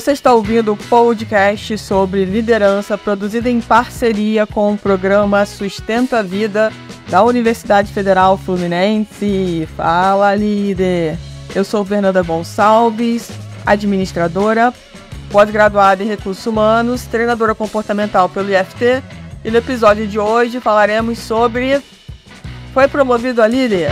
Você 0.00 0.12
está 0.12 0.32
ouvindo 0.32 0.72
o 0.72 0.76
podcast 0.78 1.76
sobre 1.76 2.24
liderança 2.24 2.96
produzido 2.96 3.50
em 3.50 3.60
parceria 3.60 4.46
com 4.46 4.72
o 4.72 4.78
programa 4.78 5.44
Sustenta 5.44 6.20
a 6.20 6.22
Vida 6.22 6.72
da 7.10 7.22
Universidade 7.22 7.92
Federal 7.92 8.38
Fluminense. 8.38 9.68
Fala, 9.76 10.34
líder! 10.34 11.18
Eu 11.54 11.64
sou 11.64 11.84
Fernanda 11.84 12.22
Gonçalves, 12.22 13.30
administradora, 13.66 14.72
pós-graduada 15.30 16.02
em 16.02 16.08
recursos 16.08 16.46
humanos, 16.46 17.04
treinadora 17.04 17.54
comportamental 17.54 18.26
pelo 18.26 18.48
IFT, 18.48 19.02
e 19.44 19.50
no 19.50 19.58
episódio 19.58 20.06
de 20.06 20.18
hoje 20.18 20.60
falaremos 20.60 21.18
sobre 21.18 21.78
Foi 22.72 22.88
promovido 22.88 23.42
a 23.42 23.46
líder? 23.46 23.90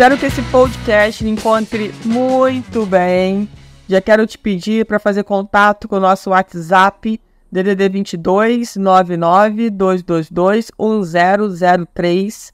Espero 0.00 0.16
que 0.16 0.24
esse 0.24 0.40
podcast 0.44 1.22
lhe 1.22 1.28
encontre 1.28 1.92
muito 2.06 2.86
bem. 2.86 3.46
Já 3.86 4.00
quero 4.00 4.26
te 4.26 4.38
pedir 4.38 4.86
para 4.86 4.98
fazer 4.98 5.24
contato 5.24 5.86
com 5.86 5.96
o 5.96 6.00
nosso 6.00 6.30
WhatsApp 6.30 7.20
DDD 7.52 7.86
22 7.90 8.76
99 8.76 9.68
222 9.68 10.70
1003. 10.78 12.52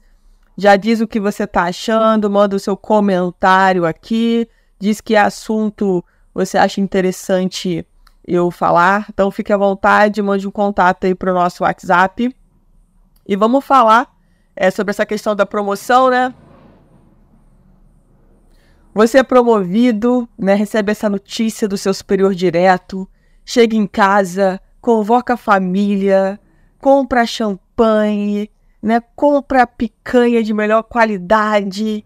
Já 0.57 0.75
diz 0.75 0.99
o 0.99 1.07
que 1.07 1.21
você 1.21 1.45
está 1.45 1.63
achando, 1.63 2.29
manda 2.29 2.53
o 2.53 2.59
seu 2.59 2.75
comentário 2.75 3.85
aqui, 3.85 4.45
diz 4.77 4.99
que 4.99 5.15
assunto 5.15 6.03
você 6.33 6.57
acha 6.57 6.81
interessante 6.81 7.87
eu 8.27 8.51
falar. 8.51 9.05
Então 9.09 9.31
fique 9.31 9.53
à 9.53 9.57
vontade, 9.57 10.21
mande 10.21 10.45
um 10.45 10.51
contato 10.51 11.05
aí 11.05 11.15
para 11.15 11.31
o 11.31 11.33
nosso 11.33 11.63
WhatsApp. 11.63 12.29
E 13.25 13.35
vamos 13.37 13.63
falar 13.63 14.13
é, 14.53 14.69
sobre 14.69 14.91
essa 14.91 15.05
questão 15.05 15.33
da 15.33 15.45
promoção, 15.45 16.09
né? 16.09 16.33
Você 18.97 19.19
é 19.19 19.23
promovido, 19.23 20.27
né, 20.35 20.55
recebe 20.55 20.91
essa 20.91 21.07
notícia 21.07 21.67
do 21.67 21.77
seu 21.77 21.93
superior 21.93 22.33
direto, 22.33 23.07
chega 23.45 23.75
em 23.75 23.85
casa, 23.85 24.59
convoca 24.81 25.35
a 25.35 25.37
família, 25.37 26.39
compra 26.81 27.23
champanhe, 27.23 28.49
né, 28.81 28.99
compra 29.15 29.67
picanha 29.67 30.41
de 30.41 30.51
melhor 30.51 30.81
qualidade, 30.81 32.03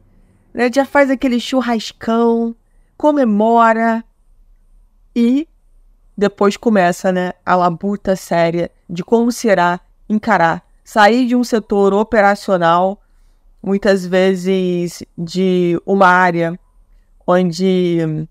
né, 0.53 0.69
já 0.69 0.83
faz 0.83 1.09
aquele 1.09 1.39
churrascão, 1.39 2.53
comemora 2.97 4.03
e 5.15 5.47
depois 6.17 6.57
começa, 6.57 7.09
né, 7.09 7.31
a 7.45 7.55
labuta 7.55 8.17
séria 8.17 8.69
de 8.89 9.01
como 9.01 9.31
será 9.31 9.79
encarar 10.09 10.61
sair 10.83 11.25
de 11.25 11.37
um 11.37 11.43
setor 11.45 11.93
operacional, 11.93 13.01
muitas 13.63 14.05
vezes 14.05 15.01
de 15.17 15.81
uma 15.85 16.07
área 16.07 16.59
onde 17.25 18.27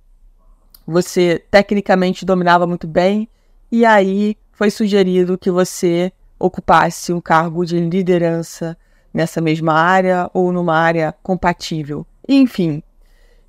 você 0.86 1.44
tecnicamente 1.50 2.24
dominava 2.24 2.66
muito 2.66 2.86
bem, 2.86 3.28
e 3.70 3.84
aí 3.84 4.36
foi 4.52 4.70
sugerido 4.70 5.38
que 5.38 5.50
você 5.50 6.12
ocupasse 6.38 7.12
um 7.12 7.20
cargo 7.20 7.64
de 7.64 7.78
liderança 7.78 8.76
nessa 9.12 9.40
mesma 9.40 9.74
área 9.74 10.30
ou 10.32 10.52
numa 10.52 10.76
área 10.76 11.14
compatível. 11.22 12.06
Enfim. 12.28 12.82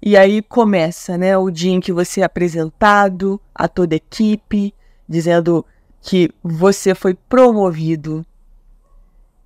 E 0.02 0.18
aí 0.18 0.42
começa, 0.42 1.18
né, 1.18 1.38
o 1.38 1.50
dia 1.52 1.72
em 1.72 1.80
que 1.80 1.94
você 1.94 2.22
é 2.22 2.24
apresentado 2.24 3.40
a 3.54 3.68
toda 3.68 3.96
a 3.96 3.98
equipe, 3.98 4.74
dizendo 5.08 5.66
que 6.02 6.32
você 6.44 6.96
foi 6.96 7.14
promovido. 7.14 8.26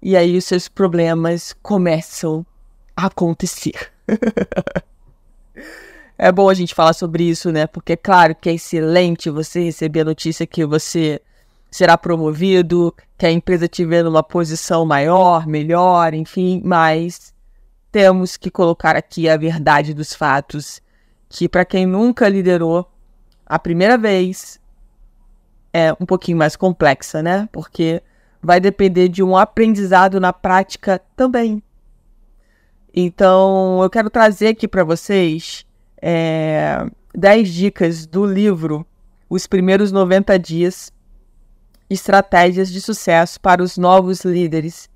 E 0.02 0.16
aí 0.16 0.38
os 0.38 0.46
seus 0.46 0.68
problemas 0.68 1.54
começam 1.62 2.46
a 2.96 3.08
acontecer. 3.08 3.92
É 6.18 6.32
bom 6.32 6.50
a 6.50 6.54
gente 6.54 6.74
falar 6.74 6.94
sobre 6.94 7.26
isso, 7.26 7.52
né? 7.52 7.68
Porque 7.68 7.98
claro 7.98 8.34
que 8.34 8.50
é 8.50 8.54
excelente 8.54 9.30
você 9.30 9.66
receber 9.66 10.02
a 10.02 10.06
notícia 10.06 10.48
que 10.48 10.66
você 10.66 11.22
será 11.70 11.98
promovido, 11.98 12.96
que 13.18 13.26
a 13.26 13.32
empresa 13.32 13.68
tiver 13.68 14.04
numa 14.04 14.24
posição 14.24 14.86
maior, 14.86 15.46
melhor, 15.46 16.14
enfim, 16.14 16.62
mas 16.64 17.34
temos 17.92 18.38
que 18.38 18.50
colocar 18.50 18.96
aqui 18.96 19.28
a 19.28 19.36
verdade 19.36 19.94
dos 19.94 20.14
fatos, 20.14 20.82
que 21.28 21.50
para 21.50 21.66
quem 21.66 21.86
nunca 21.86 22.30
liderou 22.30 22.90
a 23.46 23.60
primeira 23.60 23.98
vez 23.98 24.60
é 25.74 25.92
um 26.00 26.06
pouquinho 26.06 26.38
mais 26.38 26.56
complexa, 26.56 27.22
né? 27.22 27.50
Porque 27.52 28.02
vai 28.42 28.62
depender 28.62 29.10
de 29.10 29.22
um 29.22 29.36
aprendizado 29.36 30.20
na 30.20 30.32
prática 30.32 31.02
também. 31.14 31.62
Então, 32.94 33.84
eu 33.84 33.90
quero 33.90 34.10
trazer 34.10 34.48
aqui 34.48 34.66
para 34.70 34.86
vocês 34.86 35.65
é, 36.08 36.86
10 37.16 37.50
dicas 37.50 38.06
do 38.06 38.28
livro 38.28 38.86
Os 39.28 39.48
Primeiros 39.48 39.92
90 39.92 40.38
Dias 40.38 40.94
Estratégias 41.90 42.72
de 42.72 42.80
Sucesso 42.80 43.42
para 43.42 43.64
os 43.64 43.76
Novos 43.76 44.24
Líderes. 44.24 44.88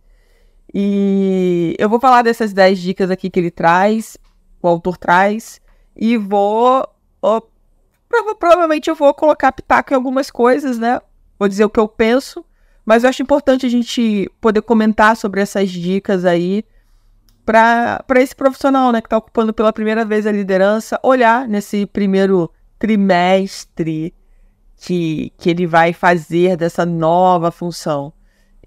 E 0.71 1.75
eu 1.79 1.89
vou 1.89 1.99
falar 1.99 2.21
dessas 2.21 2.53
10 2.53 2.77
dicas 2.77 3.09
aqui 3.09 3.27
que 3.27 3.39
ele 3.39 3.49
traz, 3.49 4.17
o 4.61 4.67
autor 4.67 4.97
traz, 4.97 5.59
e 5.95 6.15
vou. 6.15 6.87
Provavelmente 8.39 8.87
eu 8.87 8.95
vou 8.95 9.11
colocar 9.11 9.51
pitaco 9.51 9.91
em 9.91 9.95
algumas 9.95 10.29
coisas, 10.29 10.77
né? 10.77 11.01
Vou 11.39 11.49
dizer 11.49 11.65
o 11.65 11.69
que 11.71 11.79
eu 11.79 11.87
penso, 11.87 12.45
mas 12.85 13.03
eu 13.03 13.09
acho 13.09 13.23
importante 13.23 13.65
a 13.65 13.69
gente 13.69 14.31
poder 14.39 14.61
comentar 14.61 15.17
sobre 15.17 15.41
essas 15.41 15.71
dicas 15.71 16.23
aí 16.23 16.63
para 17.49 18.21
esse 18.21 18.35
profissional 18.35 18.91
né, 18.91 19.01
que 19.01 19.07
está 19.07 19.17
ocupando 19.17 19.51
pela 19.51 19.73
primeira 19.73 20.05
vez 20.05 20.27
a 20.27 20.31
liderança, 20.31 20.99
olhar 21.01 21.47
nesse 21.47 21.87
primeiro 21.87 22.51
trimestre 22.77 24.13
que, 24.77 25.33
que 25.35 25.49
ele 25.49 25.65
vai 25.65 25.91
fazer 25.91 26.55
dessa 26.55 26.85
nova 26.85 27.49
função. 27.49 28.13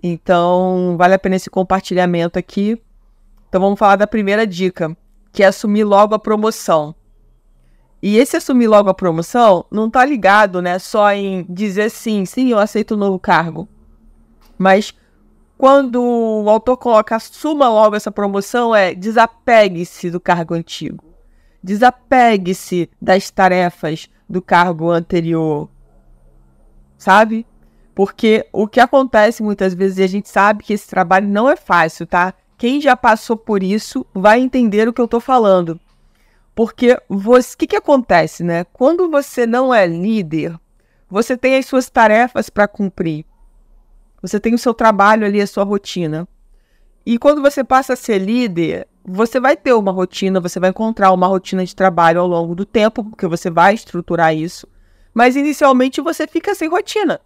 Então, 0.02 0.96
vale 0.98 1.14
a 1.14 1.18
pena 1.18 1.36
esse 1.36 1.48
compartilhamento 1.48 2.40
aqui. 2.40 2.76
Então, 3.48 3.60
vamos 3.60 3.78
falar 3.78 3.94
da 3.94 4.06
primeira 4.06 4.44
dica, 4.44 4.96
que 5.32 5.44
é 5.44 5.46
assumir 5.46 5.84
logo 5.84 6.16
a 6.16 6.18
promoção. 6.18 6.92
E 8.02 8.18
esse 8.18 8.36
assumir 8.36 8.66
logo 8.66 8.90
a 8.90 8.94
promoção 8.94 9.64
não 9.70 9.86
está 9.86 10.04
ligado 10.04 10.60
né, 10.60 10.80
só 10.80 11.12
em 11.12 11.46
dizer 11.48 11.88
sim, 11.88 12.24
sim, 12.24 12.48
eu 12.48 12.58
aceito 12.58 12.90
o 12.90 12.94
um 12.96 12.98
novo 12.98 13.20
cargo. 13.20 13.68
Mas 14.58 14.92
quando 15.62 16.02
o 16.02 16.50
autor 16.50 16.76
coloca 16.76 17.14
assuma 17.14 17.68
logo 17.68 17.94
essa 17.94 18.10
promoção, 18.10 18.74
é 18.74 18.96
desapegue-se 18.96 20.10
do 20.10 20.18
cargo 20.18 20.54
antigo. 20.54 21.04
Desapegue-se 21.62 22.90
das 23.00 23.30
tarefas 23.30 24.10
do 24.28 24.42
cargo 24.42 24.90
anterior. 24.90 25.68
Sabe? 26.98 27.46
Porque 27.94 28.44
o 28.52 28.66
que 28.66 28.80
acontece 28.80 29.40
muitas 29.40 29.72
vezes, 29.72 29.98
e 29.98 30.02
a 30.02 30.08
gente 30.08 30.28
sabe 30.28 30.64
que 30.64 30.72
esse 30.72 30.88
trabalho 30.88 31.28
não 31.28 31.48
é 31.48 31.54
fácil, 31.54 32.08
tá? 32.08 32.34
Quem 32.58 32.80
já 32.80 32.96
passou 32.96 33.36
por 33.36 33.62
isso 33.62 34.04
vai 34.12 34.40
entender 34.40 34.88
o 34.88 34.92
que 34.92 35.00
eu 35.00 35.06
tô 35.06 35.20
falando. 35.20 35.78
Porque 36.56 37.00
o 37.08 37.22
que, 37.56 37.68
que 37.68 37.76
acontece, 37.76 38.42
né? 38.42 38.64
Quando 38.72 39.08
você 39.08 39.46
não 39.46 39.72
é 39.72 39.86
líder, 39.86 40.58
você 41.08 41.36
tem 41.36 41.56
as 41.56 41.66
suas 41.66 41.88
tarefas 41.88 42.50
para 42.50 42.66
cumprir. 42.66 43.24
Você 44.22 44.38
tem 44.38 44.54
o 44.54 44.58
seu 44.58 44.72
trabalho 44.72 45.26
ali, 45.26 45.40
a 45.40 45.46
sua 45.46 45.64
rotina. 45.64 46.26
E 47.04 47.18
quando 47.18 47.42
você 47.42 47.64
passa 47.64 47.94
a 47.94 47.96
ser 47.96 48.18
líder, 48.18 48.86
você 49.04 49.40
vai 49.40 49.56
ter 49.56 49.72
uma 49.72 49.90
rotina, 49.90 50.40
você 50.40 50.60
vai 50.60 50.70
encontrar 50.70 51.10
uma 51.10 51.26
rotina 51.26 51.64
de 51.64 51.74
trabalho 51.74 52.20
ao 52.20 52.28
longo 52.28 52.54
do 52.54 52.64
tempo, 52.64 53.02
porque 53.02 53.26
você 53.26 53.50
vai 53.50 53.74
estruturar 53.74 54.34
isso. 54.34 54.68
Mas 55.12 55.34
inicialmente 55.34 56.00
você 56.00 56.26
fica 56.26 56.54
sem 56.54 56.68
rotina. 56.68 57.20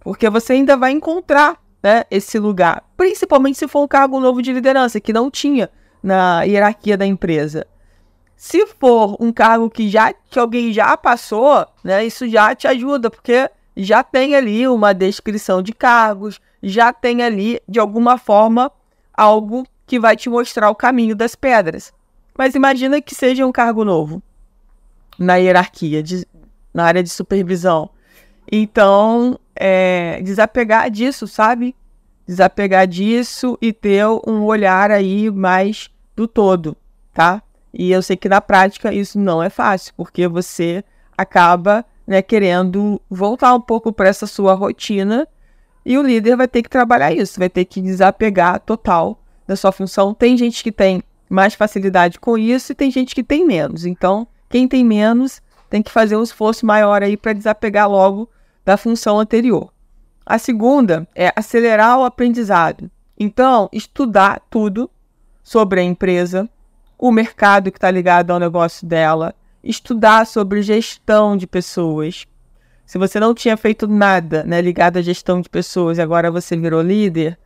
Porque 0.00 0.28
você 0.28 0.54
ainda 0.54 0.76
vai 0.76 0.90
encontrar 0.90 1.62
né, 1.82 2.04
esse 2.10 2.38
lugar. 2.38 2.82
Principalmente 2.96 3.58
se 3.58 3.68
for 3.68 3.84
um 3.84 3.88
cargo 3.88 4.18
novo 4.18 4.42
de 4.42 4.52
liderança, 4.52 5.00
que 5.00 5.12
não 5.12 5.30
tinha 5.30 5.70
na 6.02 6.42
hierarquia 6.42 6.96
da 6.96 7.06
empresa. 7.06 7.66
Se 8.36 8.66
for 8.66 9.16
um 9.20 9.32
cargo 9.32 9.70
que 9.70 9.88
já 9.88 10.12
que 10.12 10.38
alguém 10.38 10.72
já 10.72 10.96
passou, 10.96 11.66
né, 11.82 12.04
isso 12.04 12.28
já 12.28 12.54
te 12.54 12.66
ajuda, 12.66 13.08
porque 13.08 13.48
já 13.76 14.02
tem 14.02 14.34
ali 14.34 14.66
uma 14.68 14.92
descrição 14.92 15.62
de 15.62 15.72
cargos, 15.72 16.40
já 16.62 16.92
tem 16.92 17.22
ali, 17.22 17.60
de 17.68 17.78
alguma 17.78 18.16
forma, 18.18 18.70
algo 19.12 19.66
que 19.86 19.98
vai 19.98 20.16
te 20.16 20.28
mostrar 20.28 20.70
o 20.70 20.74
caminho 20.74 21.14
das 21.14 21.34
pedras. 21.34 21.92
Mas 22.36 22.54
imagina 22.54 23.00
que 23.00 23.14
seja 23.14 23.46
um 23.46 23.52
cargo 23.52 23.84
novo 23.84 24.22
na 25.18 25.36
hierarquia, 25.36 26.02
de, 26.02 26.26
na 26.72 26.84
área 26.84 27.02
de 27.02 27.08
supervisão. 27.08 27.90
Então, 28.50 29.38
é, 29.54 30.20
desapegar 30.22 30.90
disso, 30.90 31.26
sabe? 31.26 31.74
Desapegar 32.26 32.86
disso 32.86 33.58
e 33.60 33.72
ter 33.72 34.06
um 34.26 34.42
olhar 34.44 34.90
aí 34.90 35.30
mais 35.30 35.90
do 36.16 36.26
todo, 36.26 36.76
tá? 37.12 37.42
E 37.72 37.90
eu 37.90 38.02
sei 38.02 38.16
que 38.16 38.28
na 38.28 38.40
prática 38.40 38.92
isso 38.92 39.18
não 39.18 39.42
é 39.42 39.50
fácil, 39.50 39.92
porque 39.96 40.26
você 40.28 40.84
acaba 41.16 41.84
né, 42.06 42.22
querendo 42.22 43.00
voltar 43.08 43.54
um 43.54 43.60
pouco 43.60 43.92
para 43.92 44.08
essa 44.08 44.26
sua 44.26 44.54
rotina 44.54 45.26
E 45.84 45.96
o 45.98 46.02
líder 46.02 46.36
vai 46.36 46.48
ter 46.48 46.62
que 46.62 46.68
trabalhar 46.68 47.12
isso, 47.12 47.38
vai 47.38 47.48
ter 47.48 47.64
que 47.64 47.80
desapegar 47.80 48.60
total 48.60 49.20
da 49.46 49.56
sua 49.56 49.72
função. 49.72 50.14
Tem 50.14 50.36
gente 50.36 50.62
que 50.62 50.72
tem 50.72 51.02
mais 51.28 51.54
facilidade 51.54 52.18
com 52.18 52.38
isso 52.38 52.72
e 52.72 52.74
tem 52.74 52.90
gente 52.90 53.14
que 53.14 53.22
tem 53.22 53.46
menos. 53.46 53.84
Então, 53.84 54.26
quem 54.48 54.66
tem 54.66 54.84
menos 54.84 55.42
tem 55.68 55.82
que 55.82 55.90
fazer 55.90 56.16
um 56.16 56.22
esforço 56.22 56.64
maior 56.64 57.02
aí 57.02 57.16
para 57.16 57.32
desapegar 57.32 57.90
logo 57.90 58.28
da 58.64 58.76
função 58.76 59.18
anterior. 59.18 59.70
A 60.24 60.38
segunda 60.38 61.06
é 61.14 61.32
acelerar 61.36 61.98
o 61.98 62.04
aprendizado. 62.04 62.90
Então, 63.18 63.68
estudar 63.72 64.40
tudo 64.48 64.90
sobre 65.42 65.80
a 65.80 65.82
empresa, 65.82 66.48
o 66.98 67.12
mercado 67.12 67.70
que 67.70 67.76
está 67.76 67.90
ligado 67.90 68.30
ao 68.30 68.40
negócio 68.40 68.86
dela, 68.86 69.34
estudar 69.64 70.26
sobre 70.26 70.62
gestão 70.62 71.36
de 71.36 71.46
pessoas. 71.46 72.26
Se 72.84 72.98
você 72.98 73.18
não 73.18 73.34
tinha 73.34 73.56
feito 73.56 73.88
nada 73.88 74.44
né, 74.44 74.60
ligado 74.60 74.98
à 74.98 75.02
gestão 75.02 75.40
de 75.40 75.48
pessoas 75.48 75.98
e 75.98 76.02
agora 76.02 76.30
você 76.30 76.56
virou 76.56 76.82
líder, 76.82 77.38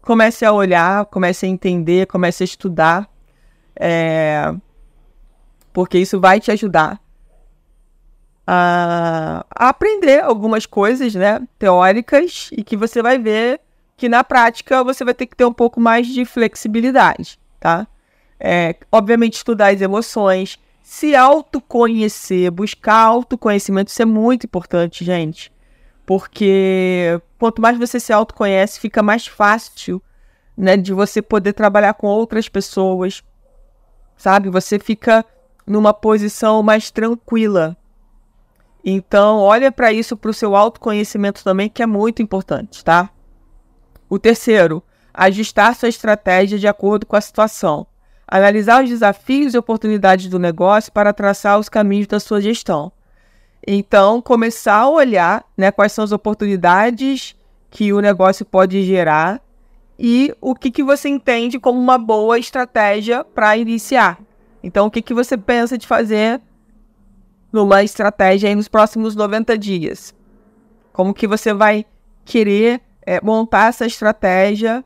comece 0.00 0.44
a 0.44 0.52
olhar, 0.52 1.06
comece 1.06 1.46
a 1.46 1.48
entender, 1.48 2.06
comece 2.06 2.42
a 2.42 2.44
estudar, 2.44 3.08
é, 3.76 4.52
porque 5.72 5.98
isso 5.98 6.20
vai 6.20 6.40
te 6.40 6.50
ajudar 6.50 7.00
a, 8.46 9.44
a, 9.54 9.68
aprender 9.68 10.22
algumas 10.22 10.66
coisas 10.66 11.14
né, 11.14 11.40
teóricas 11.58 12.50
e 12.52 12.62
que 12.62 12.76
você 12.76 13.00
vai 13.00 13.18
ver 13.18 13.60
que 13.96 14.08
na 14.08 14.24
prática 14.24 14.82
você 14.82 15.04
vai 15.04 15.14
ter 15.14 15.26
que 15.26 15.36
ter 15.36 15.44
um 15.44 15.52
pouco 15.52 15.80
mais 15.80 16.06
de 16.08 16.24
flexibilidade, 16.24 17.38
tá? 17.60 17.86
É, 18.38 18.74
obviamente 18.90 19.34
estudar 19.34 19.72
as 19.72 19.80
emoções, 19.80 20.58
se 20.82 21.14
autoconhecer, 21.14 22.50
buscar 22.50 22.96
autoconhecimento, 22.96 23.90
isso 23.90 24.02
é 24.02 24.04
muito 24.04 24.46
importante, 24.46 25.04
gente. 25.04 25.52
Porque 26.04 27.20
quanto 27.38 27.62
mais 27.62 27.78
você 27.78 28.00
se 28.00 28.12
autoconhece, 28.12 28.80
fica 28.80 29.02
mais 29.02 29.26
fácil, 29.26 30.02
né, 30.56 30.76
de 30.76 30.92
você 30.92 31.22
poder 31.22 31.52
trabalhar 31.52 31.94
com 31.94 32.08
outras 32.08 32.48
pessoas, 32.48 33.22
sabe? 34.16 34.50
Você 34.50 34.78
fica 34.78 35.24
numa 35.66 35.94
posição 35.94 36.62
mais 36.62 36.90
tranquila. 36.90 37.76
Então, 38.84 39.38
olha 39.38 39.70
para 39.70 39.92
isso, 39.92 40.16
para 40.16 40.30
o 40.30 40.34
seu 40.34 40.56
autoconhecimento 40.56 41.44
também, 41.44 41.68
que 41.68 41.82
é 41.82 41.86
muito 41.86 42.20
importante, 42.20 42.84
tá? 42.84 43.08
O 44.10 44.18
terceiro, 44.18 44.82
ajustar 45.14 45.76
sua 45.76 45.88
estratégia 45.88 46.58
de 46.58 46.66
acordo 46.66 47.06
com 47.06 47.14
a 47.14 47.20
situação 47.20 47.86
analisar 48.32 48.82
os 48.82 48.88
desafios 48.88 49.52
e 49.52 49.58
oportunidades 49.58 50.26
do 50.26 50.38
negócio 50.38 50.90
para 50.90 51.12
traçar 51.12 51.58
os 51.58 51.68
caminhos 51.68 52.06
da 52.06 52.18
sua 52.18 52.40
gestão. 52.40 52.90
Então, 53.66 54.22
começar 54.22 54.76
a 54.76 54.88
olhar 54.88 55.44
né, 55.54 55.70
quais 55.70 55.92
são 55.92 56.02
as 56.02 56.12
oportunidades 56.12 57.36
que 57.70 57.92
o 57.92 58.00
negócio 58.00 58.46
pode 58.46 58.82
gerar 58.84 59.38
e 59.98 60.34
o 60.40 60.54
que, 60.54 60.70
que 60.70 60.82
você 60.82 61.10
entende 61.10 61.60
como 61.60 61.78
uma 61.78 61.98
boa 61.98 62.38
estratégia 62.38 63.22
para 63.22 63.54
iniciar. 63.58 64.18
Então, 64.62 64.86
o 64.86 64.90
que, 64.90 65.02
que 65.02 65.12
você 65.12 65.36
pensa 65.36 65.76
de 65.76 65.86
fazer 65.86 66.40
numa 67.52 67.84
estratégia 67.84 68.56
nos 68.56 68.66
próximos 68.66 69.14
90 69.14 69.58
dias? 69.58 70.14
Como 70.90 71.12
que 71.12 71.26
você 71.26 71.52
vai 71.52 71.84
querer 72.24 72.80
é, 73.04 73.20
montar 73.20 73.68
essa 73.68 73.84
estratégia 73.84 74.82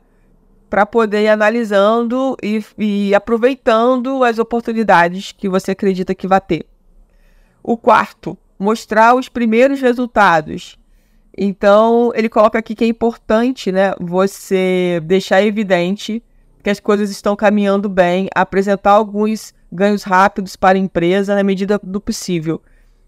para 0.69 0.85
poder 0.85 1.23
ir 1.23 1.27
analisando 1.29 2.35
e, 2.41 2.63
e 2.77 3.15
aproveitando 3.15 4.23
as 4.23 4.39
oportunidades 4.39 5.31
que 5.31 5.47
você 5.47 5.71
acredita 5.71 6.15
que 6.15 6.27
vai 6.27 6.41
ter. 6.41 6.65
O 7.63 7.77
quarto, 7.77 8.37
mostrar 8.59 9.15
os 9.15 9.29
primeiros 9.29 9.81
resultados. 9.81 10.77
Então, 11.37 12.11
ele 12.15 12.29
coloca 12.29 12.57
aqui 12.57 12.73
que 12.73 12.83
é 12.83 12.87
importante, 12.87 13.71
né, 13.71 13.93
você 13.99 14.99
deixar 15.03 15.43
evidente 15.43 16.23
que 16.63 16.69
as 16.69 16.79
coisas 16.79 17.09
estão 17.09 17.35
caminhando 17.35 17.87
bem, 17.87 18.27
apresentar 18.35 18.91
alguns 18.91 19.53
ganhos 19.71 20.03
rápidos 20.03 20.55
para 20.55 20.77
a 20.77 20.81
empresa 20.81 21.35
na 21.35 21.43
medida 21.43 21.79
do 21.81 22.01
possível. 22.01 22.61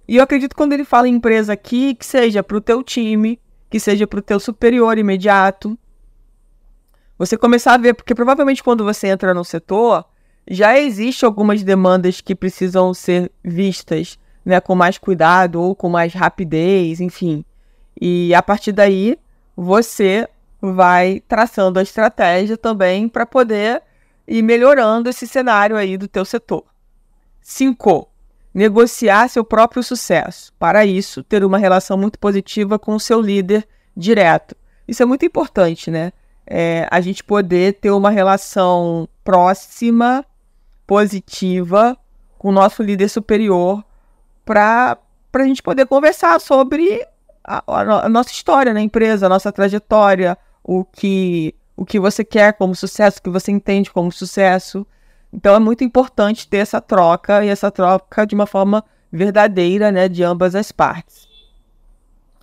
E 0.07 0.17
eu 0.17 0.23
acredito 0.23 0.55
quando 0.55 0.73
ele 0.73 0.85
fala 0.85 1.07
em 1.07 1.15
empresa 1.15 1.53
aqui, 1.53 1.93
que 1.95 2.05
seja 2.05 2.41
para 2.41 2.57
o 2.57 2.61
teu 2.61 2.83
time, 2.83 3.39
que 3.69 3.79
seja 3.79 4.07
para 4.07 4.19
o 4.19 4.23
teu 4.23 4.39
superior 4.39 4.97
imediato, 4.97 5.77
você 7.19 7.37
começar 7.37 7.73
a 7.73 7.77
ver, 7.77 7.93
porque 7.93 8.15
provavelmente 8.15 8.63
quando 8.63 8.85
você 8.85 9.07
entra 9.07 9.33
no 9.33 9.43
setor, 9.43 10.05
já 10.49 10.79
existe 10.79 11.25
algumas 11.25 11.61
demandas 11.61 12.21
que 12.21 12.33
precisam 12.33 12.93
ser 12.93 13.29
vistas 13.43 14.17
né, 14.45 14.61
com 14.61 14.73
mais 14.73 14.97
cuidado 14.97 15.61
ou 15.61 15.75
com 15.75 15.89
mais 15.89 16.13
rapidez, 16.13 17.01
enfim. 17.01 17.43
E 17.99 18.33
a 18.33 18.41
partir 18.41 18.71
daí, 18.71 19.19
você 19.53 20.29
vai 20.61 21.21
traçando 21.27 21.77
a 21.77 21.83
estratégia 21.83 22.55
também 22.55 23.09
para 23.09 23.25
poder 23.25 23.83
ir 24.25 24.41
melhorando 24.41 25.09
esse 25.09 25.27
cenário 25.27 25.75
aí 25.75 25.97
do 25.97 26.07
teu 26.07 26.23
setor. 26.23 26.63
5. 27.41 28.07
Negociar 28.53 29.27
seu 29.27 29.43
próprio 29.43 29.83
sucesso. 29.83 30.53
Para 30.57 30.85
isso, 30.85 31.21
ter 31.21 31.43
uma 31.43 31.57
relação 31.57 31.97
muito 31.97 32.17
positiva 32.17 32.79
com 32.79 32.95
o 32.95 32.99
seu 32.99 33.19
líder 33.19 33.67
direto. 33.95 34.55
Isso 34.87 35.03
é 35.03 35.05
muito 35.05 35.25
importante, 35.25 35.91
né? 35.91 36.13
É, 36.49 36.87
a 36.89 36.99
gente 36.99 37.23
poder 37.23 37.75
ter 37.75 37.91
uma 37.91 38.09
relação 38.09 39.07
próxima, 39.23 40.25
positiva, 40.87 41.95
com 42.39 42.49
o 42.49 42.51
nosso 42.51 42.81
líder 42.81 43.07
superior, 43.07 43.85
para 44.43 44.97
a 45.31 45.43
gente 45.43 45.61
poder 45.61 45.85
conversar 45.85 46.41
sobre 46.41 47.05
a, 47.43 47.63
a, 47.67 48.09
nossa 48.09 48.31
história 48.31 48.73
na 48.73 48.81
empresa, 48.81 49.27
a 49.27 49.29
nossa 49.29 49.51
trajetória, 49.51 50.35
o 50.63 50.83
que, 50.83 51.53
o 51.77 51.85
que 51.85 51.99
você 51.99 52.25
quer 52.25 52.53
como 52.53 52.73
sucesso, 52.73 53.19
o 53.19 53.21
que 53.21 53.29
você 53.29 53.51
entende 53.51 53.91
como 53.91 54.11
sucesso. 54.11 54.87
Então 55.31 55.53
é 55.53 55.59
muito 55.59 55.83
importante 55.83 56.47
ter 56.47 56.57
essa 56.57 56.81
troca 56.81 57.45
e 57.45 57.49
essa 57.49 57.69
troca 57.69 58.25
de 58.25 58.33
uma 58.33 58.47
forma 58.47 58.83
verdadeira, 59.11 59.91
né, 59.91 60.09
de 60.09 60.23
ambas 60.23 60.55
as 60.55 60.71
partes. 60.71 61.27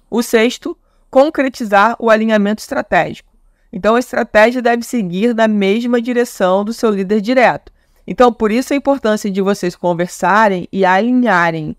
O 0.08 0.23
sexto, 0.23 0.79
concretizar 1.11 1.97
o 1.99 2.08
alinhamento 2.08 2.61
estratégico. 2.61 3.35
Então, 3.72 3.94
a 3.94 3.98
estratégia 3.98 4.62
deve 4.62 4.82
seguir 4.82 5.34
na 5.34 5.48
mesma 5.48 6.00
direção 6.00 6.64
do 6.64 6.72
seu 6.72 6.90
líder 6.90 7.20
direto. 7.20 7.72
Então, 8.06 8.32
por 8.32 8.52
isso 8.52 8.72
a 8.72 8.76
importância 8.76 9.30
de 9.30 9.42
vocês 9.42 9.74
conversarem 9.74 10.69
e 10.72 10.84
alinharem 10.84 11.76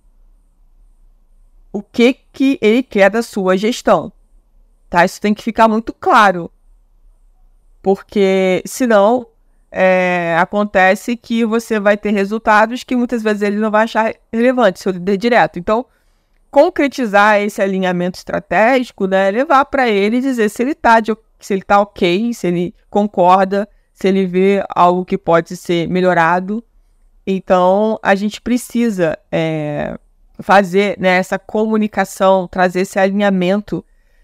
o 1.71 1.81
que, 1.81 2.13
que 2.33 2.57
ele 2.61 2.83
quer 2.83 3.09
da 3.09 3.21
sua 3.21 3.55
gestão. 3.55 4.11
Tá? 4.89 5.05
Isso 5.05 5.21
tem 5.21 5.33
que 5.33 5.43
ficar 5.43 5.67
muito 5.67 5.93
claro. 5.93 6.51
Porque, 7.81 8.61
senão, 8.65 9.27
é, 9.71 10.35
acontece 10.39 11.15
que 11.15 11.45
você 11.45 11.79
vai 11.79 11.95
ter 11.95 12.11
resultados 12.11 12.83
que 12.83 12.95
muitas 12.95 13.21
vezes 13.21 13.41
ele 13.41 13.57
não 13.57 13.71
vai 13.71 13.83
achar 13.83 14.13
relevante, 14.31 14.79
seu 14.79 14.91
líder 14.91 15.17
direto. 15.17 15.59
Então, 15.59 15.85
concretizar 16.49 17.39
esse 17.41 17.61
alinhamento 17.61 18.17
estratégico, 18.17 19.05
né, 19.07 19.29
levar 19.31 19.65
para 19.65 19.89
ele 19.89 20.19
dizer 20.19 20.49
se 20.49 20.61
ele 20.63 20.71
está 20.71 20.99
de 20.99 21.11
se 21.39 21.53
ele 21.53 21.63
tá 21.63 21.79
ok, 21.79 22.33
se 22.33 22.47
ele 22.47 22.75
concorda, 22.89 23.67
se 23.93 24.07
ele 24.07 24.25
vê 24.25 24.63
algo 24.69 25.05
que 25.05 25.17
pode 25.17 25.55
ser 25.55 25.87
melhorado. 25.87 26.63
Então, 27.25 27.99
a 28.01 28.15
gente 28.15 28.39
precisa 28.41 29.17
é, 29.31 29.97
fazer 30.39 30.97
né, 30.99 31.17
essa 31.17 31.37
comunicação, 31.39 32.47
trazer 32.47 32.81
esse 32.81 32.99
alinhamento. 32.99 33.83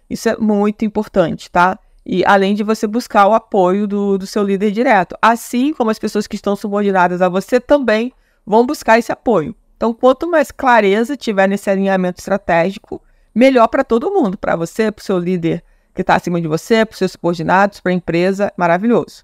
Isso 0.09 0.29
é 0.29 0.37
muito 0.37 0.85
importante, 0.85 1.49
tá? 1.49 1.79
E 2.05 2.23
além 2.25 2.53
de 2.53 2.63
você 2.63 2.85
buscar 2.85 3.27
o 3.27 3.33
apoio 3.33 3.87
do, 3.87 4.17
do 4.17 4.27
seu 4.27 4.43
líder 4.43 4.71
direto. 4.71 5.17
Assim 5.21 5.73
como 5.73 5.89
as 5.89 5.99
pessoas 5.99 6.27
que 6.27 6.35
estão 6.35 6.55
subordinadas 6.55 7.21
a 7.21 7.29
você 7.29 7.59
também 7.59 8.13
vão 8.45 8.65
buscar 8.65 8.99
esse 8.99 9.11
apoio. 9.11 9.55
Então, 9.75 9.93
quanto 9.93 10.29
mais 10.29 10.51
clareza 10.51 11.17
tiver 11.17 11.47
nesse 11.47 11.69
alinhamento 11.69 12.19
estratégico, 12.19 13.01
melhor 13.33 13.67
para 13.67 13.83
todo 13.83 14.11
mundo, 14.11 14.37
para 14.37 14.55
você, 14.55 14.91
para 14.91 15.01
o 15.01 15.05
seu 15.05 15.17
líder 15.17 15.63
que 15.93 16.01
está 16.01 16.15
acima 16.15 16.41
de 16.41 16.47
você, 16.47 16.85
para 16.85 16.93
os 16.93 16.97
seus 16.97 17.11
subordinados, 17.11 17.79
para 17.79 17.91
a 17.91 17.95
empresa, 17.95 18.51
maravilhoso. 18.57 19.23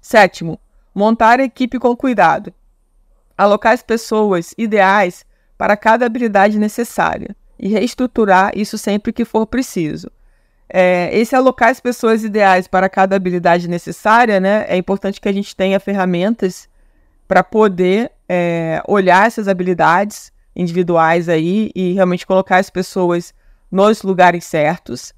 Sétimo, 0.00 0.58
montar 0.94 1.40
a 1.40 1.44
equipe 1.44 1.78
com 1.78 1.96
cuidado. 1.96 2.52
Alocar 3.36 3.72
as 3.72 3.82
pessoas 3.82 4.54
ideais 4.56 5.26
para 5.58 5.76
cada 5.76 6.06
habilidade 6.06 6.58
necessária 6.58 7.36
e 7.58 7.68
reestruturar 7.68 8.52
isso 8.54 8.78
sempre 8.78 9.12
que 9.12 9.24
for 9.24 9.46
preciso. 9.46 10.10
É, 10.68 11.10
esse 11.16 11.34
alocar 11.34 11.70
as 11.70 11.80
pessoas 11.80 12.24
ideais 12.24 12.66
para 12.66 12.88
cada 12.88 13.14
habilidade 13.14 13.68
necessária, 13.68 14.40
né, 14.40 14.64
é 14.68 14.76
importante 14.76 15.20
que 15.20 15.28
a 15.28 15.32
gente 15.32 15.54
tenha 15.54 15.78
ferramentas 15.78 16.68
para 17.28 17.44
poder 17.44 18.10
é, 18.28 18.82
olhar 18.86 19.26
essas 19.26 19.48
habilidades 19.48 20.32
individuais 20.54 21.28
aí 21.28 21.70
e 21.74 21.92
realmente 21.92 22.26
colocar 22.26 22.58
as 22.58 22.70
pessoas 22.70 23.34
nos 23.70 24.02
lugares 24.02 24.44
certos 24.44 25.12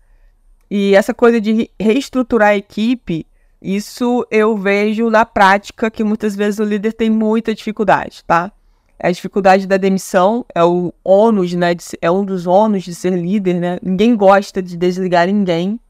e 0.71 0.95
essa 0.95 1.15
coisa 1.15 1.41
de 1.41 1.71
reestruturar 1.81 2.51
a 2.51 2.57
equipe, 2.57 3.27
isso 3.61 4.27
eu 4.31 4.57
vejo 4.57 5.11
na 5.11 5.25
prática 5.25 5.91
que 5.91 6.05
muitas 6.05 6.37
vezes 6.37 6.61
o 6.61 6.65
líder 6.65 6.93
tem 6.93 7.11
muita 7.11 7.55
dificuldade, 7.55 8.23
tá? 8.27 8.53
A 9.01 9.11
dificuldade 9.11 9.67
da 9.67 9.77
demissão 9.77 10.45
é 10.55 10.63
o 10.63 10.93
ônus, 11.05 11.55
né? 11.55 11.75
De, 11.75 11.85
é 12.03 12.11
um 12.11 12.25
dos 12.25 12.47
ônus 12.47 12.83
de 12.83 12.95
ser 12.95 13.11
líder, 13.11 13.55
né? 13.55 13.79
Ninguém 13.83 14.17
gosta 14.17 14.63
de 14.63 14.77
desligar 14.77 15.27
ninguém. 15.27 15.81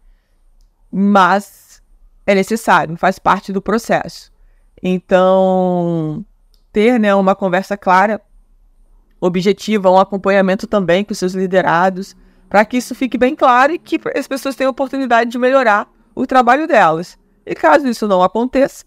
mas 0.91 1.83
é 2.27 2.35
necessário, 2.35 2.97
faz 2.97 3.19
parte 3.19 3.53
do 3.53 3.63
processo. 3.63 4.31
Então, 4.83 6.25
ter 6.73 7.01
né, 7.01 7.15
uma 7.15 7.35
conversa 7.35 7.77
clara, 7.77 8.21
objetiva, 9.21 9.91
um 9.91 9.99
acompanhamento 9.99 10.67
também 10.67 11.05
com 11.05 11.15
seus 11.15 11.33
liderados, 11.33 12.15
para 12.49 12.65
que 12.65 12.77
isso 12.77 12.95
fique 12.95 13.19
bem 13.19 13.35
claro 13.35 13.73
e 13.73 13.79
que 13.79 14.01
as 14.17 14.27
pessoas 14.27 14.57
tenham 14.57 14.71
a 14.71 14.73
oportunidade 14.73 15.31
de 15.31 15.39
melhorar 15.39 15.89
o 16.15 16.27
trabalho 16.27 16.67
delas. 16.67 17.19
E 17.45 17.55
caso 17.55 17.87
isso 17.89 18.07
não 18.09 18.23
aconteça, 18.23 18.85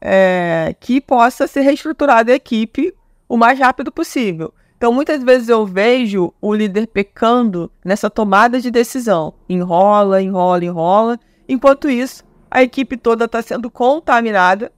é, 0.00 0.74
que 0.80 1.00
possa 1.00 1.46
ser 1.46 1.60
reestruturada 1.60 2.32
a 2.32 2.36
equipe 2.36 2.94
o 3.28 3.36
mais 3.36 3.58
rápido 3.58 3.90
possível. 3.90 4.52
Então, 4.76 4.92
muitas 4.92 5.22
vezes 5.22 5.48
eu 5.48 5.64
vejo 5.64 6.34
o 6.40 6.52
líder 6.52 6.88
pecando 6.88 7.70
nessa 7.84 8.10
tomada 8.10 8.60
de 8.60 8.68
decisão. 8.68 9.32
Enrola, 9.48 10.20
enrola, 10.20 10.64
enrola. 10.64 11.20
Enquanto 11.48 11.88
isso, 11.88 12.24
a 12.50 12.64
equipe 12.64 12.96
toda 12.96 13.26
está 13.26 13.40
sendo 13.40 13.70
contaminada 13.70 14.72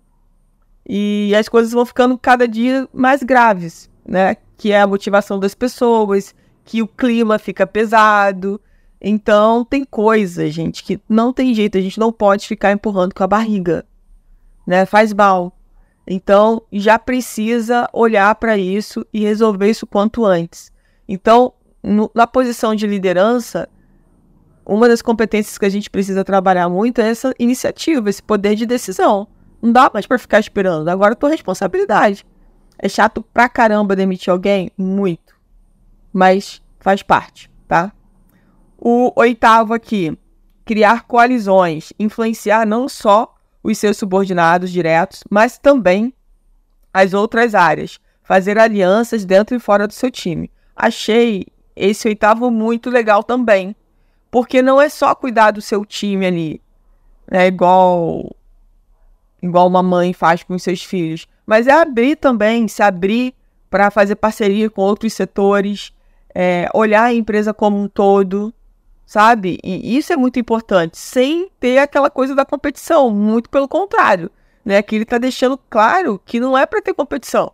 e 0.87 1.35
as 1.35 1.49
coisas 1.49 1.73
vão 1.73 1.87
ficando 1.87 2.19
cada 2.19 2.47
dia 2.47 2.87
mais 2.93 3.23
graves, 3.23 3.91
né? 4.07 4.37
Que 4.59 4.73
é 4.73 4.83
a 4.83 4.87
motivação 4.87 5.39
das 5.39 5.55
pessoas, 5.55 6.35
que 6.65 6.83
o 6.83 6.89
clima 6.89 7.39
fica 7.39 7.67
pesado. 7.67 8.61
Então, 9.01 9.65
tem 9.65 9.85
coisa, 9.85 10.51
gente, 10.51 10.83
que 10.83 10.99
não 11.09 11.33
tem 11.33 11.53
jeito, 11.55 11.77
a 11.77 11.81
gente 11.81 11.99
não 11.99 12.11
pode 12.11 12.47
ficar 12.47 12.73
empurrando 12.73 13.15
com 13.15 13.23
a 13.23 13.27
barriga, 13.27 13.85
né? 14.67 14.87
Faz 14.87 15.13
mal. 15.13 15.57
Então, 16.07 16.63
já 16.73 16.99
precisa 16.99 17.89
olhar 17.93 18.35
para 18.37 18.57
isso 18.57 19.07
e 19.13 19.21
resolver 19.21 19.71
isso 19.71 19.87
quanto 19.87 20.25
antes. 20.25 20.73
Então, 21.09 21.53
no, 21.83 22.11
na 22.15 22.27
posição 22.27 22.75
de 22.75 22.87
liderança, 22.87 23.69
uma 24.67 24.89
das 24.89 25.03
competências 25.03 25.59
que 25.59 25.67
a 25.67 25.71
gente 25.71 25.91
precisa 25.91 26.25
trabalhar 26.25 26.69
muito 26.69 27.01
é 27.01 27.09
essa 27.09 27.35
iniciativa, 27.39 28.09
esse 28.09 28.23
poder 28.23 28.55
de 28.55 28.65
decisão. 28.65 29.29
Não 29.61 29.73
dá 29.73 29.91
mais 29.93 30.07
para 30.07 30.19
ficar 30.19 30.41
esperando. 30.41 30.89
Agora 30.89 31.15
tua 31.15 31.31
responsabilidade. 31.31 32.27
É 32.79 32.89
chato 32.89 33.23
pra 33.23 33.49
caramba 33.49 33.97
demitir 33.97 34.31
alguém? 34.31 34.71
Muito. 34.77 35.24
Mas 36.15 36.63
faz 36.79 37.03
parte, 37.03 37.51
tá? 37.67 37.93
O 38.79 39.13
oitavo 39.17 39.75
aqui, 39.75 40.17
criar 40.65 41.03
coalizões, 41.03 41.93
influenciar 41.99 42.65
não 42.65 42.89
só 42.89 43.35
os 43.65 43.79
seus 43.79 43.97
subordinados 43.97 44.71
diretos, 44.71 45.25
mas 45.29 45.59
também 45.59 46.15
as 46.93 47.13
outras 47.13 47.53
áreas, 47.53 47.99
fazer 48.23 48.59
alianças 48.59 49.25
dentro 49.25 49.57
e 49.57 49.59
fora 49.59 49.89
do 49.89 49.93
seu 49.93 50.11
time. 50.11 50.53
Achei 50.77 51.47
esse 51.75 52.07
oitavo 52.07 52.49
muito 52.51 52.91
legal 52.91 53.25
também, 53.25 53.75
porque 54.31 54.63
não 54.63 54.81
é 54.81 54.89
só 54.89 55.15
cuidar 55.15 55.51
do 55.51 55.61
seu 55.61 55.85
time 55.85 56.27
ali, 56.27 56.63
é 57.31 57.47
igual 57.47 58.31
igual 59.43 59.67
uma 59.67 59.83
mãe 59.83 60.13
faz 60.13 60.43
com 60.43 60.55
os 60.55 60.63
seus 60.63 60.83
filhos, 60.83 61.27
mas 61.47 61.67
é 61.67 61.73
abrir 61.73 62.17
também, 62.17 62.69
se 62.69 62.83
abrir 62.83 63.35
para 63.69 63.91
fazer 63.91 64.17
parceria 64.17 64.71
com 64.71 64.83
outros 64.83 65.13
setores, 65.13 65.93
é, 66.35 66.69
olhar 66.75 67.05
a 67.05 67.15
empresa 67.15 67.55
como 67.55 67.81
um 67.81 67.89
todo, 67.89 68.53
sabe? 69.07 69.59
E 69.63 69.97
isso 69.97 70.13
é 70.13 70.17
muito 70.17 70.39
importante, 70.39 70.99
sem 70.99 71.51
ter 71.61 71.79
aquela 71.79 72.11
coisa 72.11 72.35
da 72.35 72.45
competição, 72.45 73.11
muito 73.11 73.49
pelo 73.49 73.69
contrário, 73.69 74.31
né? 74.65 74.83
Que 74.83 74.97
ele 74.97 75.05
está 75.05 75.19
deixando 75.19 75.59
claro 75.71 76.21
que 76.25 76.41
não 76.41 76.59
é 76.59 76.67
para 76.67 76.83
ter 76.83 76.95
competição, 76.95 77.53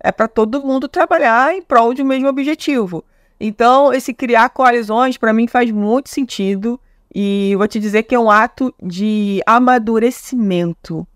é 0.00 0.10
para 0.10 0.28
todo 0.28 0.62
mundo 0.62 0.88
trabalhar 0.88 1.54
em 1.54 1.62
prol 1.62 1.92
de 1.92 2.02
um 2.02 2.06
mesmo 2.06 2.28
objetivo. 2.28 3.04
Então, 3.38 3.92
esse 3.92 4.14
criar 4.14 4.48
coalizões 4.50 5.18
para 5.18 5.32
mim 5.32 5.46
faz 5.46 5.70
muito 5.70 6.08
sentido 6.08 6.80
e 7.14 7.54
vou 7.56 7.68
te 7.68 7.78
dizer 7.78 8.04
que 8.04 8.14
é 8.14 8.18
um 8.18 8.30
ato 8.30 8.74
de 8.82 9.40
amadurecimento, 9.46 11.06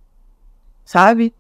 sabe? 0.85 1.35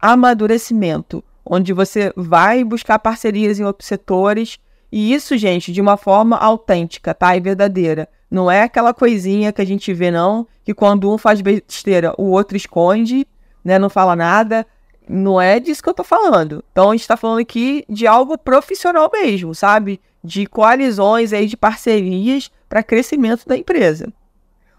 Amadurecimento, 0.00 1.24
onde 1.44 1.72
você 1.72 2.12
vai 2.16 2.62
buscar 2.64 2.98
parcerias 2.98 3.58
em 3.58 3.64
outros 3.64 3.88
setores 3.88 4.58
e 4.92 5.12
isso, 5.14 5.36
gente, 5.36 5.72
de 5.72 5.80
uma 5.80 5.96
forma 5.96 6.36
autêntica, 6.36 7.14
tá? 7.14 7.36
E 7.36 7.40
verdadeira. 7.40 8.08
Não 8.30 8.50
é 8.50 8.62
aquela 8.62 8.92
coisinha 8.92 9.52
que 9.52 9.62
a 9.62 9.64
gente 9.64 9.92
vê, 9.92 10.10
não, 10.10 10.46
que 10.64 10.74
quando 10.74 11.12
um 11.12 11.18
faz 11.18 11.40
besteira, 11.40 12.14
o 12.18 12.24
outro 12.30 12.56
esconde, 12.56 13.26
né? 13.64 13.78
Não 13.78 13.88
fala 13.88 14.16
nada. 14.16 14.66
Não 15.08 15.40
é 15.40 15.58
disso 15.60 15.82
que 15.82 15.88
eu 15.88 15.94
tô 15.94 16.04
falando. 16.04 16.64
Então 16.72 16.90
a 16.90 16.96
gente 16.96 17.06
tá 17.06 17.16
falando 17.16 17.40
aqui 17.40 17.84
de 17.88 18.06
algo 18.06 18.36
profissional 18.36 19.08
mesmo, 19.12 19.54
sabe? 19.54 20.00
De 20.22 20.46
coalizões 20.46 21.32
aí, 21.32 21.46
de 21.46 21.56
parcerias 21.56 22.50
para 22.68 22.82
crescimento 22.82 23.46
da 23.46 23.56
empresa. 23.56 24.12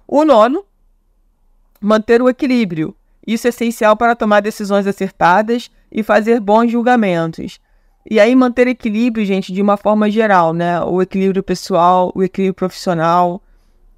O 0.08 0.26
nono, 0.26 0.66
manter 1.80 2.22
o 2.22 2.30
equilíbrio. 2.30 2.96
Isso 3.26 3.48
é 3.48 3.50
essencial 3.50 3.96
para 3.96 4.16
tomar 4.16 4.42
decisões 4.42 4.88
acertadas 4.88 5.70
e 5.92 6.04
fazer 6.04 6.40
bons 6.40 6.72
julgamentos. 6.72 7.60
E 8.10 8.20
aí 8.20 8.36
manter 8.36 8.68
equilíbrio, 8.68 9.26
gente, 9.26 9.54
de 9.54 9.62
uma 9.62 9.78
forma 9.78 10.10
geral, 10.10 10.54
né? 10.54 10.82
O 10.82 11.02
equilíbrio 11.02 11.44
pessoal, 11.44 12.12
o 12.16 12.24
equilíbrio 12.24 12.56
profissional. 12.56 13.42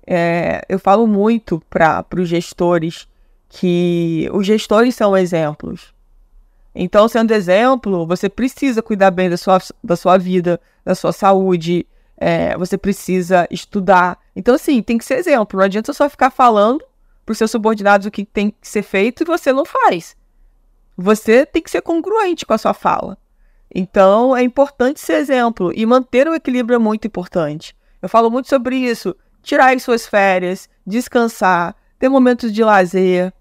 É, 0.06 0.62
eu 0.68 0.78
falo 0.78 1.08
muito 1.08 1.62
para 1.70 2.06
os 2.18 2.28
gestores 2.28 3.08
que 3.48 4.30
os 4.34 4.46
gestores 4.46 4.96
são 4.96 5.16
exemplos. 5.16 5.94
Então, 6.76 7.08
sendo 7.08 7.32
exemplo, 7.32 8.06
você 8.08 8.28
precisa 8.28 8.82
cuidar 8.82 9.12
bem 9.12 9.30
da 9.30 9.38
sua, 9.38 9.60
da 9.84 9.96
sua 9.96 10.18
vida, 10.18 10.60
da 10.84 10.96
sua 10.96 11.14
saúde, 11.14 11.86
é, 12.18 12.58
você 12.58 12.78
precisa 12.78 13.48
estudar. 13.52 14.18
Então, 14.36 14.56
assim, 14.56 14.82
tem 14.82 14.98
que 14.98 15.06
ser 15.06 15.16
exemplo. 15.16 15.58
Não 15.58 15.66
adianta 15.66 15.94
só 15.94 16.10
ficar 16.10 16.32
falando 16.32 16.84
para 17.26 17.32
os 17.32 17.38
seus 17.38 17.52
subordinados 17.52 18.08
o 18.08 18.12
que 18.12 18.26
tem 18.26 18.50
que 18.50 18.68
ser 18.68 18.82
feito 18.82 19.24
e 19.24 19.26
você 19.26 19.54
não 19.54 19.66
faz. 19.66 20.16
Você 20.96 21.46
tem 21.46 21.62
que 21.62 21.72
ser 21.72 21.82
congruente 21.82 22.46
com 22.46 22.54
a 22.54 22.58
sua 22.58 22.74
fala. 22.74 23.18
Então, 23.74 24.36
é 24.36 24.44
importante 24.44 25.00
ser 25.00 25.14
exemplo 25.14 25.72
e 25.76 25.86
manter 25.86 26.28
o 26.28 26.36
equilíbrio 26.36 26.76
é 26.76 26.80
muito 26.80 27.08
importante. 27.08 27.76
Eu 28.02 28.08
falo 28.08 28.30
muito 28.30 28.48
sobre 28.48 28.76
isso. 28.76 29.16
Tirar 29.42 29.76
as 29.76 29.82
suas 29.82 30.06
férias, 30.06 30.70
descansar, 30.86 31.76
ter 31.98 32.08
momentos 32.08 32.54
de 32.54 32.64
lazer, 32.64 33.34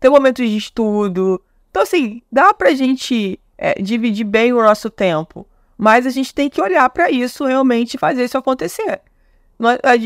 ter 0.00 0.10
momentos 0.10 0.48
de 0.48 0.56
estudo. 0.56 1.40
Então, 1.70 1.82
assim, 1.82 2.20
dá 2.30 2.52
pra 2.52 2.74
gente 2.74 3.38
é, 3.56 3.80
dividir 3.80 4.24
bem 4.24 4.52
o 4.52 4.62
nosso 4.62 4.90
tempo, 4.90 5.46
mas 5.78 6.06
a 6.06 6.10
gente 6.10 6.34
tem 6.34 6.50
que 6.50 6.60
olhar 6.60 6.88
para 6.90 7.10
isso 7.10 7.44
realmente 7.44 7.94
e 7.94 7.98
fazer 7.98 8.24
isso 8.24 8.36
acontecer. 8.36 9.00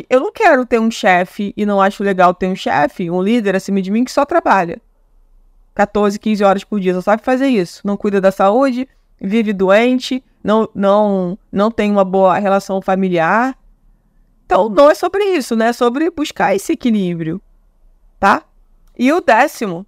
Eu 0.08 0.20
não 0.20 0.30
quero 0.30 0.66
ter 0.66 0.78
um 0.78 0.90
chefe 0.90 1.52
e 1.56 1.64
não 1.64 1.80
acho 1.80 2.04
legal 2.04 2.34
ter 2.34 2.46
um 2.46 2.54
chefe, 2.54 3.10
um 3.10 3.22
líder 3.22 3.56
acima 3.56 3.80
de 3.80 3.90
mim 3.90 4.04
que 4.04 4.12
só 4.12 4.24
trabalha 4.24 4.80
14, 5.80 6.18
15 6.18 6.44
horas 6.44 6.64
por 6.64 6.78
dia, 6.78 6.92
só 6.92 7.00
sabe 7.00 7.22
fazer 7.22 7.46
isso. 7.46 7.80
Não 7.84 7.96
cuida 7.96 8.20
da 8.20 8.30
saúde, 8.30 8.86
vive 9.18 9.50
doente, 9.50 10.22
não, 10.44 10.68
não, 10.74 11.38
não 11.50 11.70
tem 11.70 11.90
uma 11.90 12.04
boa 12.04 12.38
relação 12.38 12.82
familiar. 12.82 13.56
Então, 14.44 14.68
não 14.68 14.90
é 14.90 14.94
sobre 14.94 15.24
isso, 15.24 15.56
né? 15.56 15.68
É 15.68 15.72
sobre 15.72 16.10
buscar 16.10 16.54
esse 16.54 16.72
equilíbrio, 16.72 17.40
tá? 18.18 18.42
E 18.98 19.10
o 19.10 19.22
décimo, 19.22 19.86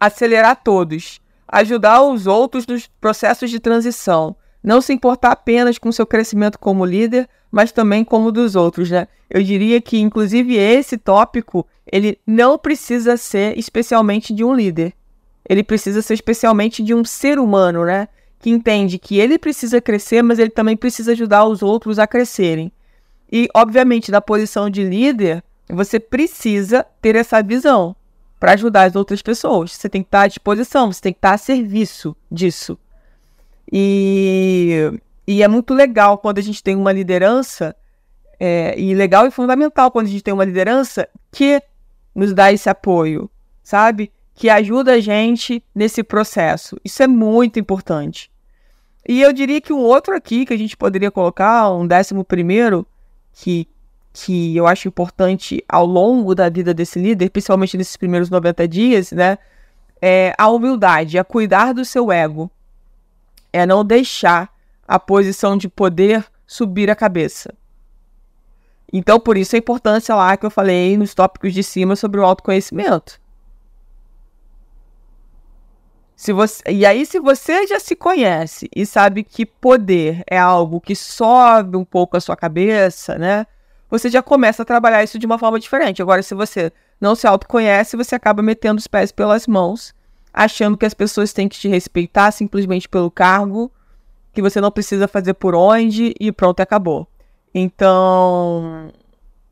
acelerar 0.00 0.60
todos, 0.60 1.20
ajudar 1.46 2.02
os 2.02 2.26
outros 2.26 2.66
nos 2.66 2.88
processos 3.00 3.48
de 3.48 3.60
transição, 3.60 4.34
não 4.60 4.80
se 4.80 4.92
importar 4.92 5.30
apenas 5.30 5.78
com 5.78 5.92
seu 5.92 6.06
crescimento 6.06 6.58
como 6.58 6.84
líder, 6.84 7.28
mas 7.50 7.72
também 7.72 8.04
como 8.04 8.32
dos 8.32 8.54
outros, 8.56 8.90
né? 8.90 9.08
Eu 9.28 9.42
diria 9.42 9.80
que, 9.80 9.98
inclusive, 9.98 10.56
esse 10.56 10.96
tópico, 10.98 11.66
ele 11.90 12.18
não 12.26 12.58
precisa 12.58 13.16
ser 13.16 13.58
especialmente 13.58 14.32
de 14.32 14.44
um 14.44 14.54
líder. 14.54 14.92
Ele 15.48 15.62
precisa 15.62 16.02
ser 16.02 16.14
especialmente 16.14 16.82
de 16.82 16.94
um 16.94 17.04
ser 17.04 17.38
humano, 17.38 17.84
né? 17.84 18.08
que 18.40 18.50
entende 18.50 18.98
que 18.98 19.18
ele 19.18 19.38
precisa 19.38 19.80
crescer, 19.80 20.22
mas 20.22 20.38
ele 20.38 20.50
também 20.50 20.76
precisa 20.76 21.12
ajudar 21.12 21.44
os 21.44 21.62
outros 21.62 21.98
a 21.98 22.06
crescerem. 22.06 22.72
E, 23.30 23.48
obviamente, 23.54 24.10
na 24.10 24.20
posição 24.20 24.68
de 24.70 24.82
líder, 24.82 25.44
você 25.68 26.00
precisa 26.00 26.84
ter 27.00 27.14
essa 27.14 27.42
visão 27.42 27.94
para 28.40 28.52
ajudar 28.52 28.84
as 28.84 28.96
outras 28.96 29.20
pessoas. 29.20 29.72
Você 29.72 29.88
tem 29.88 30.02
que 30.02 30.08
estar 30.08 30.22
à 30.22 30.26
disposição, 30.26 30.90
você 30.90 31.02
tem 31.02 31.12
que 31.12 31.18
estar 31.18 31.34
a 31.34 31.38
serviço 31.38 32.16
disso. 32.32 32.78
E, 33.70 34.90
e 35.26 35.42
é 35.42 35.48
muito 35.48 35.74
legal 35.74 36.18
quando 36.18 36.38
a 36.38 36.42
gente 36.42 36.62
tem 36.62 36.76
uma 36.76 36.92
liderança, 36.92 37.74
é, 38.38 38.74
e 38.78 38.94
legal 38.94 39.26
e 39.26 39.30
fundamental 39.30 39.90
quando 39.90 40.06
a 40.06 40.10
gente 40.10 40.24
tem 40.24 40.32
uma 40.32 40.44
liderança 40.44 41.06
que 41.30 41.62
nos 42.14 42.32
dá 42.32 42.50
esse 42.50 42.68
apoio, 42.68 43.30
sabe? 43.62 44.10
Que 44.34 44.48
ajuda 44.48 44.94
a 44.94 45.00
gente 45.00 45.62
nesse 45.74 46.02
processo. 46.02 46.76
Isso 46.82 47.02
é 47.02 47.06
muito 47.06 47.58
importante. 47.58 48.30
E 49.06 49.20
eu 49.20 49.32
diria 49.32 49.60
que 49.60 49.72
um 49.72 49.78
outro 49.78 50.14
aqui 50.14 50.46
que 50.46 50.54
a 50.54 50.56
gente 50.56 50.76
poderia 50.76 51.10
colocar, 51.10 51.70
um 51.70 51.86
décimo 51.86 52.24
primeiro, 52.24 52.86
que, 53.32 53.68
que 54.12 54.56
eu 54.56 54.66
acho 54.66 54.88
importante 54.88 55.62
ao 55.68 55.84
longo 55.84 56.34
da 56.34 56.48
vida 56.48 56.72
desse 56.72 56.98
líder, 56.98 57.30
principalmente 57.30 57.76
nesses 57.76 57.96
primeiros 57.96 58.30
90 58.30 58.66
dias, 58.66 59.12
né? 59.12 59.38
É 60.00 60.34
a 60.38 60.48
humildade, 60.48 61.18
é 61.18 61.22
cuidar 61.22 61.74
do 61.74 61.84
seu 61.84 62.10
ego. 62.10 62.50
É 63.52 63.66
não 63.66 63.84
deixar 63.84 64.50
a 64.90 64.98
posição 64.98 65.56
de 65.56 65.68
poder 65.68 66.26
subir 66.44 66.90
a 66.90 66.96
cabeça. 66.96 67.54
Então, 68.92 69.20
por 69.20 69.38
isso 69.38 69.54
a 69.54 69.58
importância 69.60 70.12
lá 70.16 70.36
que 70.36 70.44
eu 70.44 70.50
falei 70.50 70.98
nos 70.98 71.14
tópicos 71.14 71.54
de 71.54 71.62
cima 71.62 71.94
sobre 71.94 72.18
o 72.18 72.24
autoconhecimento. 72.24 73.20
Se 76.16 76.32
você, 76.32 76.60
e 76.68 76.84
aí, 76.84 77.06
se 77.06 77.20
você 77.20 77.68
já 77.68 77.78
se 77.78 77.94
conhece 77.94 78.68
e 78.74 78.84
sabe 78.84 79.22
que 79.22 79.46
poder 79.46 80.24
é 80.28 80.36
algo 80.36 80.80
que 80.80 80.96
sobe 80.96 81.76
um 81.76 81.84
pouco 81.84 82.16
a 82.16 82.20
sua 82.20 82.36
cabeça, 82.36 83.16
né? 83.16 83.46
Você 83.88 84.10
já 84.10 84.24
começa 84.24 84.62
a 84.62 84.66
trabalhar 84.66 85.04
isso 85.04 85.20
de 85.20 85.26
uma 85.26 85.38
forma 85.38 85.60
diferente. 85.60 86.02
Agora, 86.02 86.20
se 86.20 86.34
você 86.34 86.72
não 87.00 87.14
se 87.14 87.28
autoconhece, 87.28 87.96
você 87.96 88.16
acaba 88.16 88.42
metendo 88.42 88.80
os 88.80 88.88
pés 88.88 89.12
pelas 89.12 89.46
mãos, 89.46 89.94
achando 90.34 90.76
que 90.76 90.84
as 90.84 90.94
pessoas 90.94 91.32
têm 91.32 91.48
que 91.48 91.60
te 91.60 91.68
respeitar 91.68 92.32
simplesmente 92.32 92.88
pelo 92.88 93.08
cargo, 93.08 93.70
que 94.40 94.50
você 94.50 94.60
não 94.60 94.70
precisa 94.70 95.06
fazer 95.06 95.34
por 95.34 95.54
onde 95.54 96.14
e 96.18 96.32
pronto, 96.32 96.60
acabou. 96.60 97.06
Então, 97.54 98.90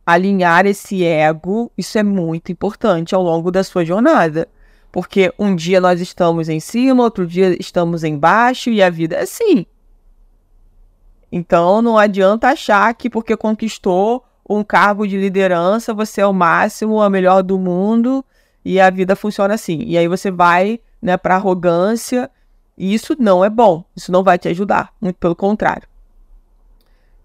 alinhar 0.07 0.64
esse 0.66 1.04
ego, 1.04 1.71
isso 1.76 1.99
é 1.99 2.02
muito 2.02 2.50
importante 2.50 3.14
ao 3.14 3.23
longo 3.23 3.50
da 3.50 3.62
sua 3.62 3.85
jornada. 3.85 4.49
Porque 4.90 5.33
um 5.38 5.54
dia 5.54 5.80
nós 5.80 6.00
estamos 6.00 6.49
em 6.49 6.61
cima, 6.61 7.02
outro 7.02 7.26
dia 7.26 7.54
estamos 7.61 8.02
embaixo 8.02 8.71
e 8.71 8.83
a 8.83 8.88
vida 8.88 9.16
é 9.16 9.23
assim. 9.23 9.66
Então 11.30 11.83
não 11.83 11.99
adianta 11.99 12.49
achar 12.49 12.92
que 12.95 13.11
porque 13.11 13.37
conquistou 13.37 14.25
um 14.49 14.64
cargo 14.64 15.07
de 15.07 15.18
liderança 15.18 15.92
você 15.92 16.23
é 16.23 16.26
o 16.26 16.33
máximo, 16.33 17.02
a 17.02 17.11
melhor 17.11 17.42
do 17.42 17.59
mundo 17.59 18.25
e 18.64 18.80
a 18.80 18.88
vida 18.88 19.14
funciona 19.14 19.52
assim. 19.52 19.83
E 19.85 19.99
aí 19.99 20.09
você 20.09 20.30
vai 20.30 20.80
né, 21.02 21.18
para 21.18 21.35
arrogância 21.35 22.30
e 22.78 22.94
isso 22.94 23.16
não 23.18 23.44
é 23.44 23.50
bom. 23.50 23.85
Isso 23.97 24.12
não 24.12 24.23
vai 24.23 24.38
te 24.38 24.49
ajudar, 24.49 24.94
muito 25.00 25.16
pelo 25.16 25.35
contrário. 25.35 25.88